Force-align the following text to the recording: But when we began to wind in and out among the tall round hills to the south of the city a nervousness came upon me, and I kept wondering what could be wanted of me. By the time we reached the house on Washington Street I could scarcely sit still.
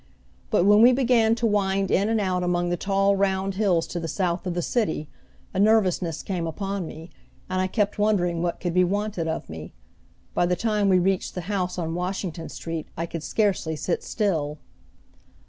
But 0.49 0.63
when 0.65 0.81
we 0.81 0.93
began 0.93 1.35
to 1.35 1.45
wind 1.45 1.91
in 1.91 2.09
and 2.09 2.19
out 2.19 2.41
among 2.41 2.69
the 2.69 2.75
tall 2.75 3.15
round 3.15 3.53
hills 3.53 3.85
to 3.89 3.99
the 3.99 4.07
south 4.07 4.47
of 4.47 4.55
the 4.55 4.61
city 4.63 5.07
a 5.53 5.59
nervousness 5.59 6.23
came 6.23 6.47
upon 6.47 6.87
me, 6.87 7.11
and 7.47 7.61
I 7.61 7.67
kept 7.67 7.99
wondering 7.99 8.41
what 8.41 8.59
could 8.59 8.73
be 8.73 8.83
wanted 8.83 9.27
of 9.27 9.47
me. 9.47 9.73
By 10.33 10.47
the 10.47 10.55
time 10.55 10.89
we 10.89 10.97
reached 10.97 11.35
the 11.35 11.41
house 11.41 11.77
on 11.77 11.93
Washington 11.93 12.49
Street 12.49 12.87
I 12.97 13.05
could 13.05 13.21
scarcely 13.21 13.75
sit 13.75 14.01
still. 14.03 14.57